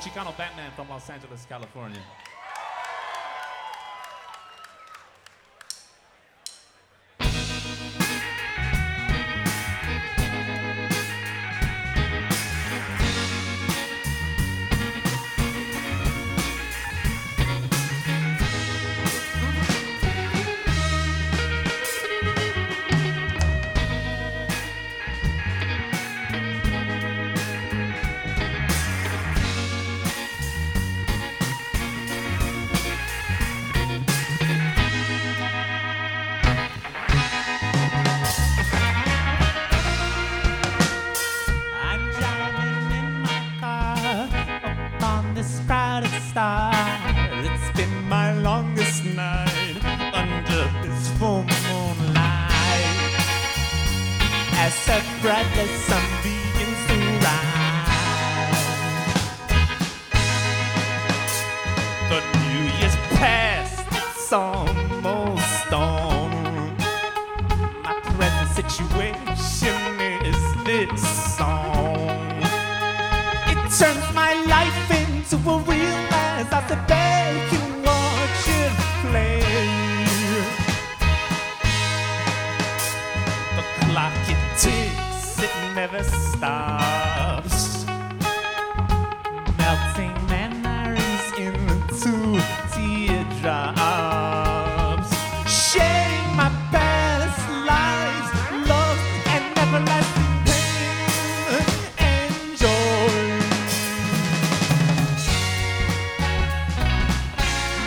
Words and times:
Chicano 0.00 0.34
Batman 0.34 0.70
from 0.72 0.88
Los 0.88 1.10
Angeles, 1.10 1.44
California. 1.46 2.00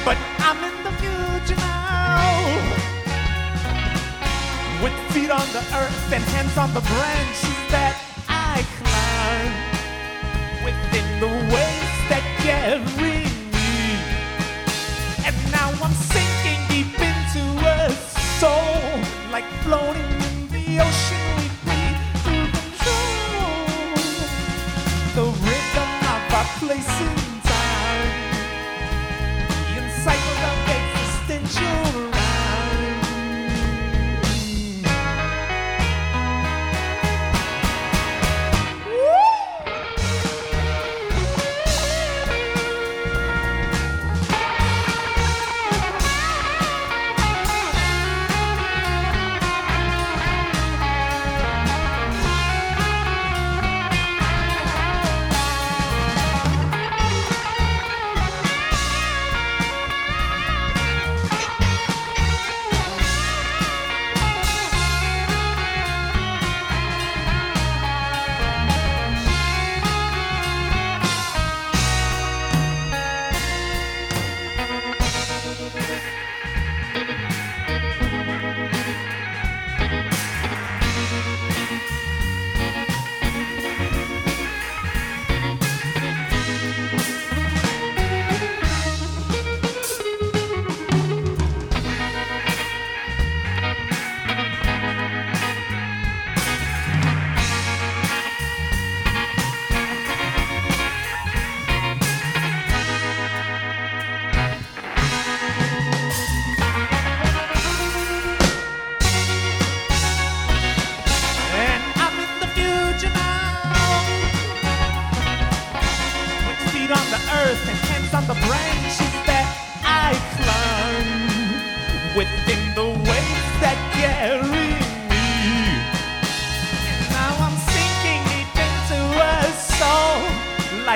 But 0.06 0.18
I'm 0.40 0.58
in 0.58 0.84
the 0.84 0.92
future 1.00 1.56
now. 1.56 2.60
With 4.84 4.94
feet 5.14 5.32
on 5.32 5.48
the 5.54 5.64
earth 5.80 6.12
and 6.12 6.22
hands 6.36 6.58
on 6.58 6.74
the 6.74 6.82
branches 6.82 7.60
that 7.72 7.96
I 8.28 8.66
climb. 8.80 9.54
Within 10.66 11.08
the 11.22 11.32
waves 11.56 12.00
that 12.12 12.24
carry 12.44 12.84
me. 13.56 13.96
And 15.24 15.36
now 15.54 15.72
I'm 15.82 15.96
sinking 16.12 16.60
deep 16.68 17.00
into 17.00 17.44
a 17.64 17.90
soul. 18.40 19.00
Like 19.32 19.48
floating 19.64 20.04
in 20.28 20.36
the 20.52 20.84
ocean 20.84 21.48
we 21.64 21.80
control. 22.28 23.64
The 25.16 25.28
rhythm 25.48 25.92
of 26.12 26.22
our 26.40 26.48
place 26.60 26.93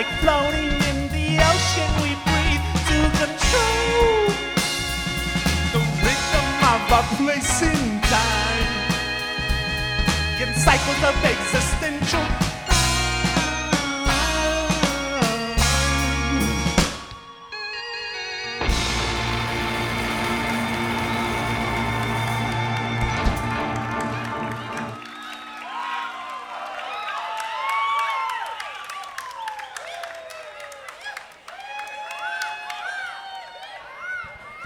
Like 0.07 0.19
floating 0.19 0.69
in 0.69 1.09
the 1.09 1.37
ocean 1.43 1.89
we 2.01 2.15
breathe 2.23 2.65
to 2.87 2.99
control. 3.19 4.27
The 5.73 5.81
rhythm 6.03 6.47
of 6.63 6.91
our 6.93 7.03
place 7.17 7.61
in 7.61 8.01
time 8.01 8.87
in 10.41 10.53
cycles 10.53 11.03
of 11.03 11.25
existential. 11.25 12.46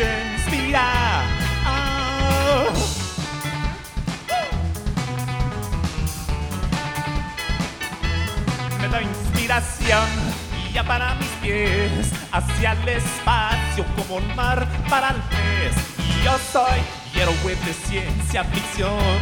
Noche 0.00 0.32
inspira. 0.36 1.22
ah. 1.64 2.66
Me 8.80 8.88
da 8.88 9.02
inspiración 9.02 10.08
y 10.58 10.72
playa 10.72 10.84
para 10.84 11.14
mis 11.16 11.28
pies, 11.42 12.12
hacia 12.32 12.72
el 12.72 12.88
espacio 12.88 13.84
como 13.96 14.16
un 14.16 14.36
mar 14.36 14.66
para 14.88 15.10
el 15.10 15.22
pez. 15.22 15.74
Y 15.98 16.24
yo 16.24 16.36
soy 16.52 16.80
héroe 17.14 17.54
de 17.54 17.72
ciencia 17.72 18.44
ficción, 18.44 19.18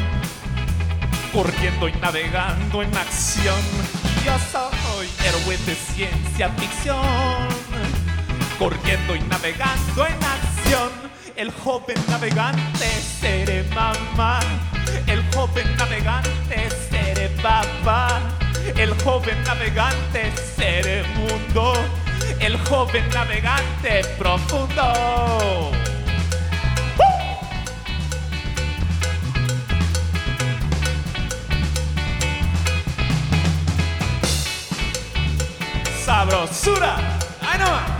corriendo 1.33 1.89
y 1.89 1.93
navegando 1.93 2.83
en 2.83 2.97
acción. 2.97 3.61
Yo 4.25 4.37
soy 4.53 5.09
héroe 5.25 5.57
de 5.67 5.75
ciencia 5.75 6.49
ficción, 6.51 7.49
corriendo 8.59 9.17
y 9.17 9.21
navegando 9.21 10.07
en 10.07 10.48
El 11.39 11.53
joven 11.53 11.97
navegante 12.09 12.87
seré 13.21 13.63
mamá, 13.73 14.41
el 15.07 15.23
joven 15.33 15.77
navegante 15.77 16.69
seré 16.91 17.29
papá, 17.41 18.21
el 18.77 18.93
joven 19.03 19.41
navegante 19.45 20.33
seré 20.57 21.05
mundo, 21.15 21.73
el 22.41 22.59
joven 22.67 23.09
navegante 23.15 24.03
profundo. 24.19 25.71
Sabrosura, 36.05 36.97
¡ay 37.41 37.59
no 37.59 37.98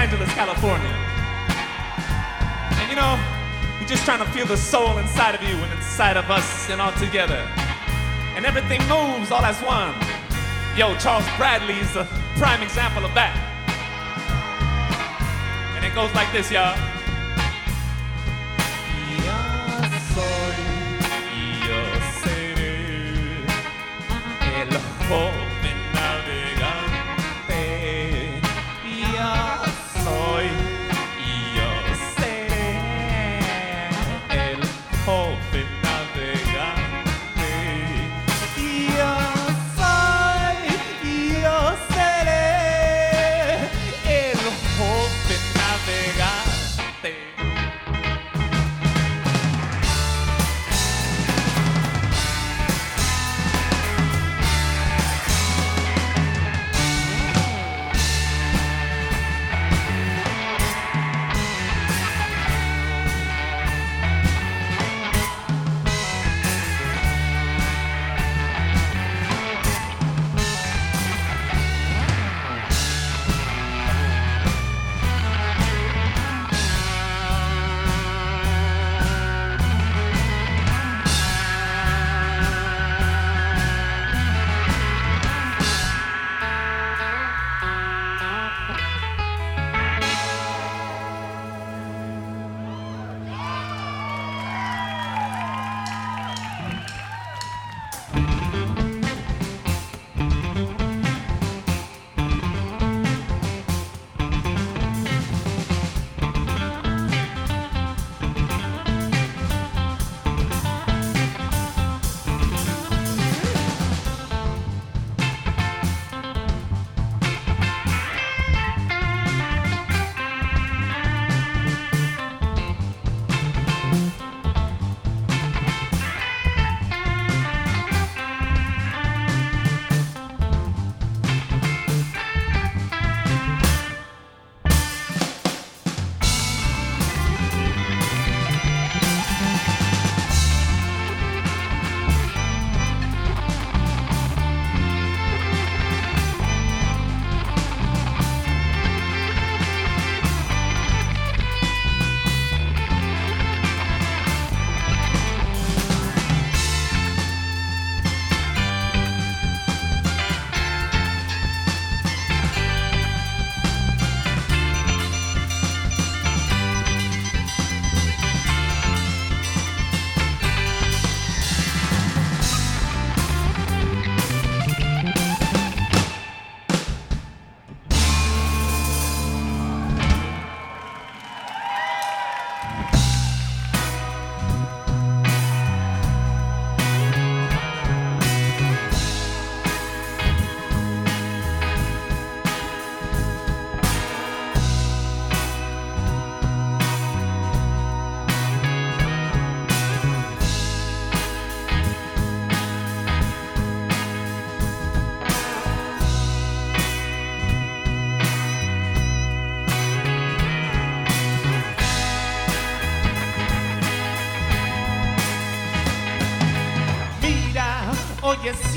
Angeles, 0.00 0.32
California. 0.32 0.96
And 2.80 2.88
you 2.88 2.96
know, 2.96 3.20
we're 3.78 3.86
just 3.86 4.06
trying 4.06 4.24
to 4.24 4.30
feel 4.32 4.46
the 4.46 4.56
soul 4.56 4.96
inside 4.96 5.34
of 5.34 5.42
you 5.42 5.54
and 5.54 5.70
inside 5.74 6.16
of 6.16 6.30
us 6.30 6.70
and 6.70 6.80
all 6.80 6.92
together. 6.92 7.46
And 8.34 8.46
everything 8.46 8.80
moves 8.88 9.30
all 9.30 9.44
as 9.44 9.60
one. 9.60 9.92
Yo, 10.74 10.96
Charles 10.96 11.26
Bradley 11.36 11.74
is 11.74 11.96
a 11.96 12.06
prime 12.36 12.62
example 12.62 13.04
of 13.04 13.12
that. 13.12 13.36
And 15.76 15.84
it 15.84 15.94
goes 15.94 16.12
like 16.14 16.32
this, 16.32 16.50
y'all. 16.50 16.89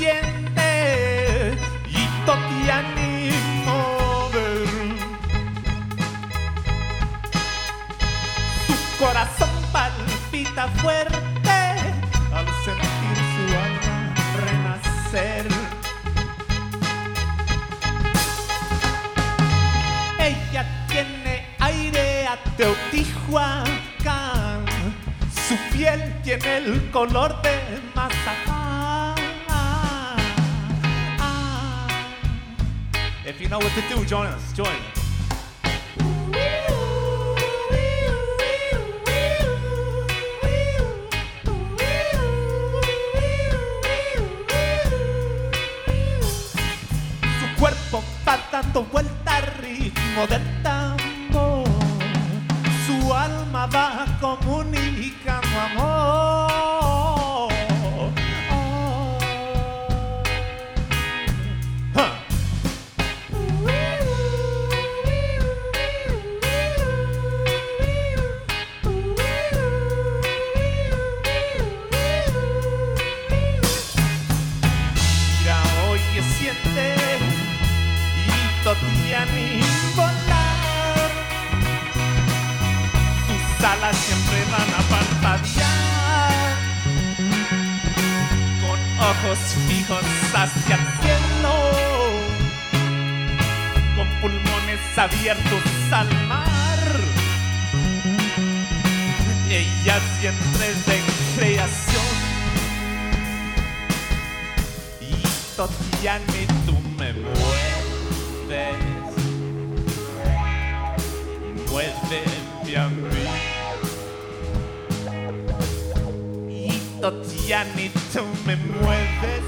siente 0.04 1.56
y 1.86 2.06
totiani 2.26 3.30
mover. 3.64 4.68
Tu 8.66 8.74
corazón 9.02 9.54
palpita 9.72 10.68
fuerte 10.82 11.58
al 12.38 12.46
sentir 12.64 13.16
su 13.32 13.44
alma 13.66 13.98
renacer. 14.44 15.46
Ella 20.18 20.62
tiene 20.88 21.34
aire 21.60 22.26
a 22.26 22.36
Teotihuacán, 22.56 23.66
su 25.48 25.56
piel 25.72 26.00
tiene 26.22 26.56
el 26.58 26.90
color 26.90 27.43
If 33.34 33.40
you 33.40 33.48
know 33.48 33.58
what 33.58 33.72
to 33.74 33.82
do, 33.92 34.04
join 34.04 34.28
us. 34.28 34.52
Join. 34.52 34.68
Su 47.40 47.60
cuerpo 47.60 48.04
dando 48.52 48.84
vuelta 48.84 49.36
al 49.36 49.46
ritmo 49.60 50.28
del 50.28 50.62
ojos 88.98 89.38
fijos 89.68 90.04
hacia 90.34 90.76
el 90.76 90.86
cielo. 91.00 91.54
Con 93.96 94.08
pulmones 94.20 94.80
abiertos 94.96 95.62
al 95.92 96.08
mar. 96.26 96.78
Ella 99.48 100.00
siempre 100.20 100.66
de 100.86 101.00
creación. 101.36 102.14
Y 105.00 105.12
Totiani, 105.56 106.46
tú 106.66 106.78
me 106.98 107.12
mueves. 107.12 108.74
Muéveme 111.70 112.76
a 112.76 112.88
mí. 112.88 113.23
Y 117.04 117.06
Totiani, 117.06 117.90
tú 118.14 118.22
me 118.46 118.56
mueves. 118.56 119.44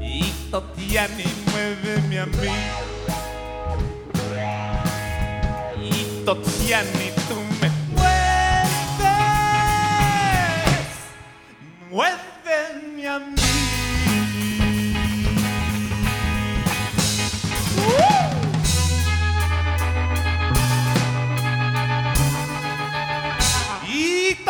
Y 0.00 0.32
Totiani, 0.50 1.24
muéveme 1.52 2.20
a 2.20 2.24
mí. 2.24 2.48
Y 5.84 6.24
Totiani, 6.24 7.10
tú 7.28 7.36
me 7.60 7.68
mueves. 7.92 8.70
Muéveme 11.90 13.06
a 13.06 13.18
mí. 13.18 13.36
Y 17.76 18.19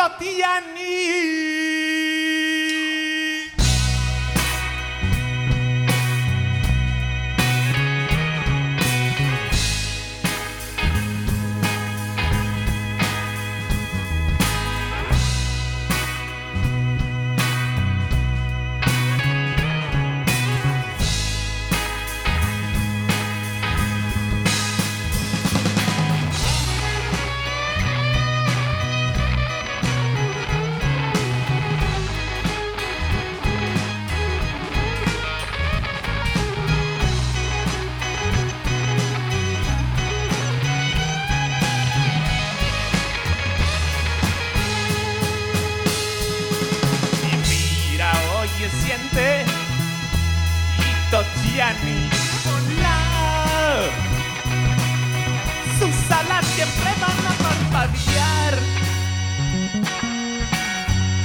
Tatiani. 0.01 0.81
Y 0.81 1.20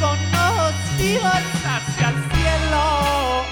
con 0.00 0.18
ojos 0.34 0.74
fijos 0.96 1.42
hacia 1.64 2.08
el 2.08 2.14
cielo, 2.32 3.44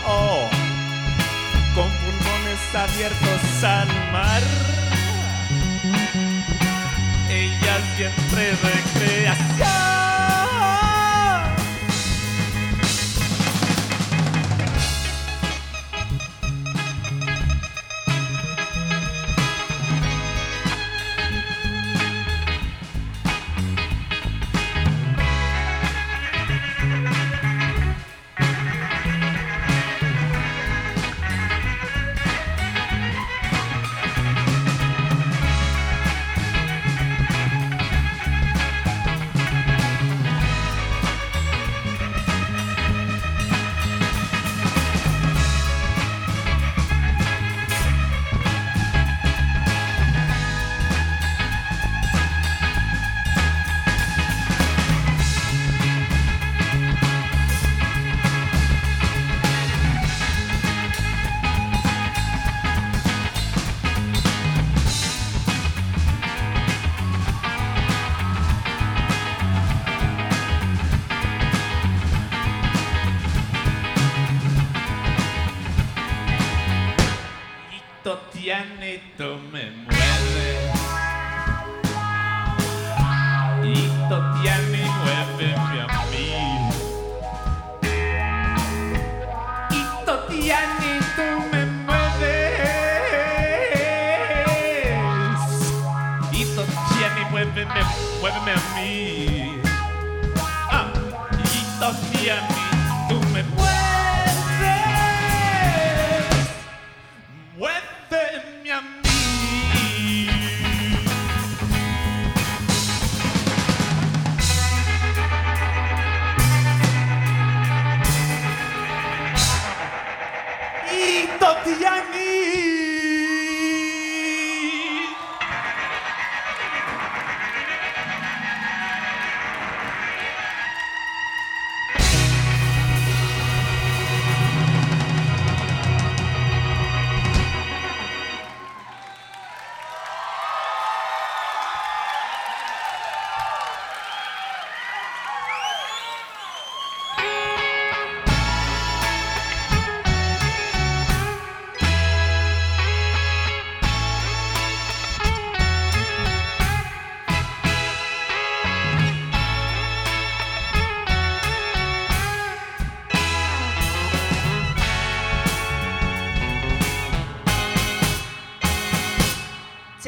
con 1.75 1.91
pulmones 1.91 2.75
abiertos 2.75 3.65
al 3.65 3.89
mar. 4.13 4.43
Ella 7.29 7.77
siempre 7.97 8.53
recreación. 8.63 9.74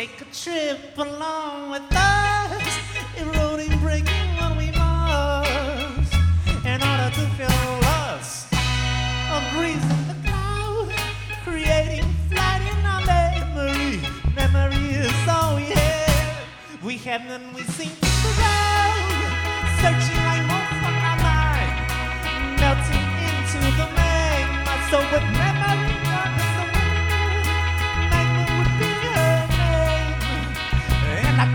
Take 0.07 0.21
a 0.21 0.25
trip 0.33 0.99
along 0.99 1.71
with 1.71 1.83
us, 1.91 2.79
eroding, 3.19 3.77
breaking 3.81 4.29
what 4.39 4.57
we 4.57 4.71
must, 4.73 6.15
in 6.65 6.81
order 6.91 7.11
to 7.15 7.25
feel 7.37 7.81
lust 7.83 8.53
of 9.35 9.43
reason 9.59 9.99
the 10.11 10.17
cloud, 10.25 10.93
creating 11.45 12.05
flight 12.31 12.63
in 12.63 12.87
our 12.87 13.03
memory. 13.05 14.01
Memory 14.35 14.87
is 15.07 15.29
all 15.29 15.57
we 15.57 15.65
have. 15.75 16.85
We 16.85 16.99
have 16.99 17.25
none, 17.27 17.53
we 17.55 17.63
seem 17.63 17.91
to 17.91 18.07
around, 18.31 19.11
searching 19.81 20.23
like 20.29 20.45
motes 20.51 20.83
on 20.87 20.95
our 21.09 21.19
mind, 21.27 21.75
melting 22.61 23.07
into 23.27 23.59
the 23.79 23.87
magma. 23.97 24.75
So 24.91 24.99
with 25.11 25.27
memory, 25.43 26.06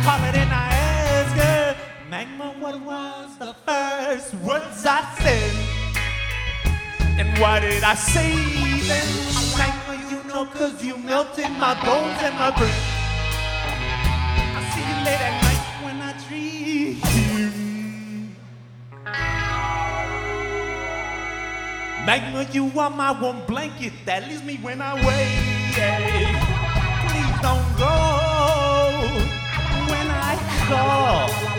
call 0.03 0.23
it 0.23 0.35
and 0.35 0.51
I 0.51 0.67
ask 1.15 1.35
her, 1.35 1.75
Magma, 2.09 2.53
what 2.59 2.79
was 2.81 3.37
the 3.37 3.53
first 3.65 4.33
words 4.35 4.85
I 4.85 5.01
said? 5.21 5.53
And 7.19 7.29
why 7.39 7.59
did 7.59 7.83
I 7.83 7.93
say 7.93 8.33
then? 8.89 9.07
Magma, 9.57 9.93
you 10.09 10.23
know, 10.27 10.45
cause 10.45 10.83
you 10.83 10.97
melted 10.97 11.51
my 11.65 11.73
bones 11.85 12.17
and 12.27 12.35
my 12.35 12.51
brain. 12.57 12.81
I 14.57 14.61
see 14.73 14.85
you 14.89 14.97
late 15.05 15.21
at 15.29 15.35
night 15.45 15.63
when 15.85 15.97
I 16.01 16.11
dream. 16.25 16.97
Magma, 22.05 22.47
you 22.51 22.71
are 22.79 22.89
my 22.89 23.11
warm 23.21 23.45
blanket 23.45 23.93
that 24.05 24.27
leaves 24.27 24.43
me 24.43 24.57
when 24.57 24.81
I 24.81 24.95
wake. 25.05 25.77
Please 27.05 27.41
don't 27.41 27.77
go 27.77 28.11
I 30.73 31.50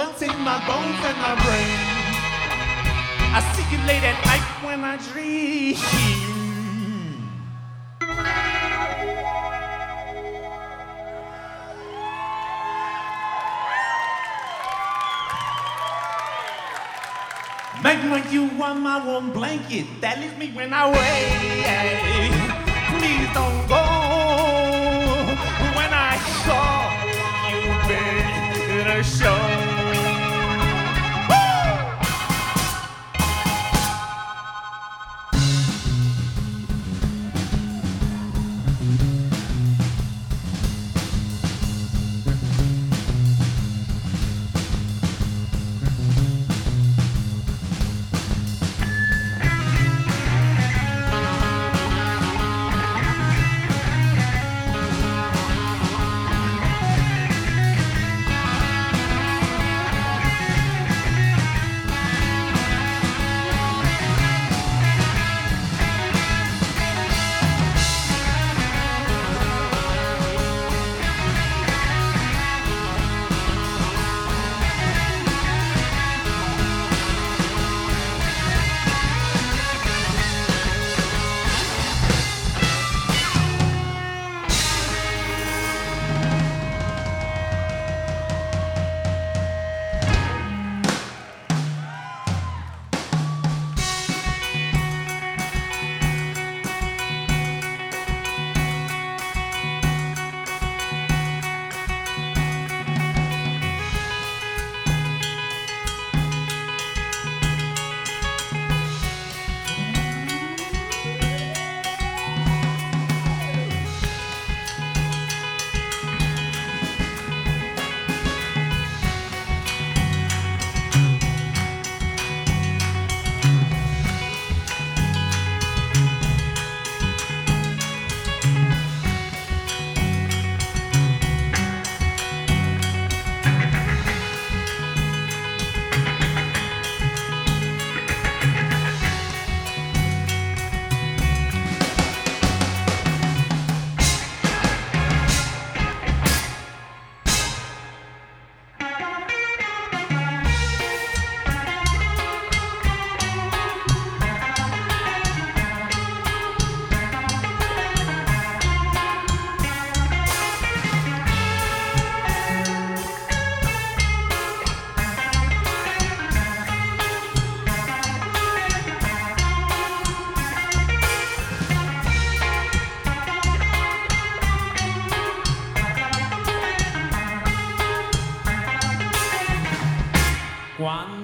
you 0.00 0.06
melted 0.06 0.38
my 0.38 0.58
bones 0.66 1.04
and 1.04 1.18
my 1.18 1.34
brain. 1.44 1.78
I 3.32 3.40
see 3.54 3.66
you 3.70 3.78
late 3.86 4.02
at 4.02 4.18
night 4.24 4.64
when 4.64 4.84
I 4.84 4.96
dream. 4.96 5.76
Magma, 17.82 18.22
you 18.30 18.62
are 18.62 18.74
my 18.74 19.06
warm 19.06 19.32
blanket 19.32 19.86
that 20.00 20.18
leaves 20.20 20.36
me 20.38 20.50
when 20.52 20.72
I 20.72 20.88
wake. 20.88 22.32
Please 22.90 23.28
don't 23.34 23.68
go 23.68 23.84
when 25.76 25.92
I 25.92 26.16
call 26.44 26.90
you 27.50 27.72
better 27.88 29.02
show. 29.02 29.69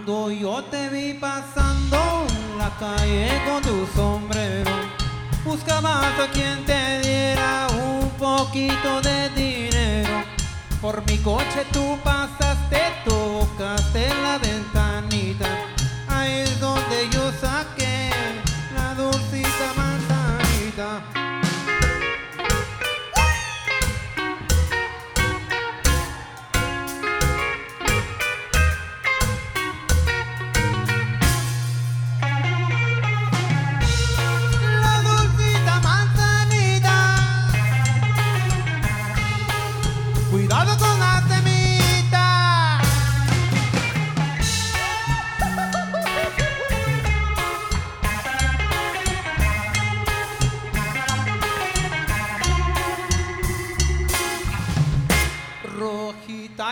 Hoy 0.09 0.39
yo 0.39 0.63
te 0.71 0.89
vi 0.89 1.15
pasando 1.15 1.99
la 2.57 2.71
calle 2.79 3.29
con 3.45 3.61
tu 3.61 3.85
sombrero. 3.97 4.71
Buscabas 5.45 6.21
a 6.21 6.31
quien 6.33 6.65
te 6.65 7.01
diera 7.01 7.67
un 7.73 8.09
poquito 8.11 9.01
de 9.03 9.29
dinero. 9.31 10.23
Por 10.81 11.05
mi 11.11 11.19
coche 11.19 11.67
tú 11.73 11.99
pasaste, 12.05 12.83
tocaste 13.05 14.09
la 14.23 14.39
ventanita. 14.39 15.49
Ahí 16.09 16.35
es 16.35 16.61
donde 16.61 17.09
yo 17.11 17.33
saqué 17.41 18.11
la 18.77 18.95
dulcita 18.95 19.73
manzanita. 19.77 21.16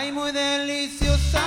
Rojita 0.05 0.07
y 0.07 0.13
muy 0.13 0.33
deliciosa, 0.33 1.43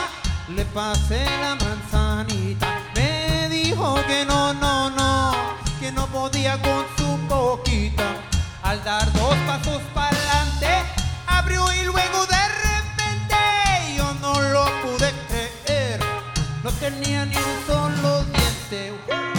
le 0.55 0.65
pasé 0.65 1.23
la 1.41 1.55
manzanita. 1.55 2.79
Me 2.95 3.49
dijo 3.49 3.95
que 4.07 4.25
no, 4.25 4.53
no, 4.53 4.89
no, 4.89 5.31
que 5.79 5.91
no 5.91 6.07
podía 6.07 6.59
con 6.61 6.85
su 6.97 7.17
boquita. 7.27 8.15
Al 8.63 8.83
dar 8.83 9.11
dos 9.13 9.35
pasos 9.45 9.81
para 9.93 10.09
adelante, 10.17 10.67
abrió 11.27 11.65
y 11.73 11.83
luego 11.83 12.25
de 12.25 12.47
repente 12.65 13.37
yo 13.95 14.13
no 14.21 14.41
lo 14.41 14.65
pude 14.81 15.11
creer. 15.27 15.99
No 16.63 16.71
tenía 16.71 17.25
ni 17.25 17.35
un 17.35 17.67
solo 17.67 18.23
diente. 18.23 19.36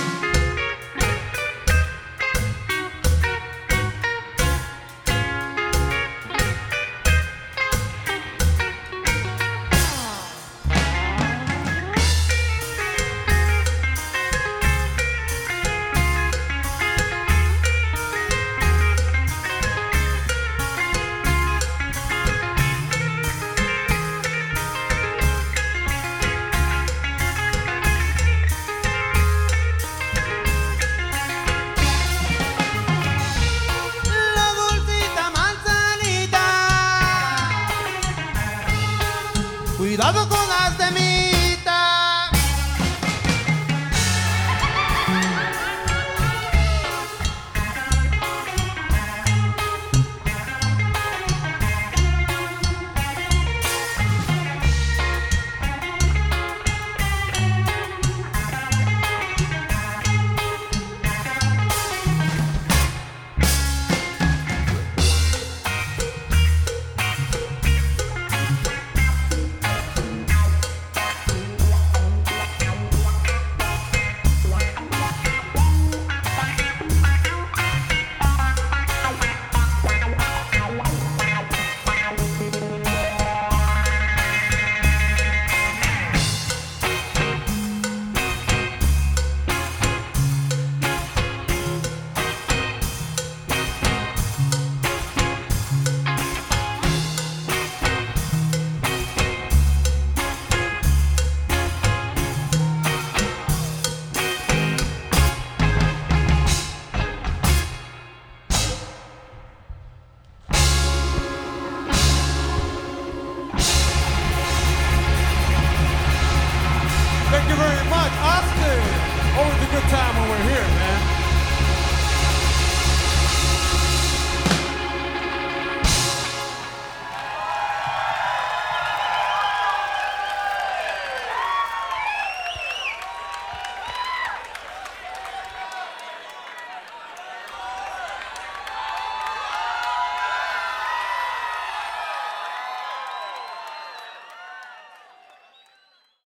Cuidado 39.98 40.28
con 40.28 40.38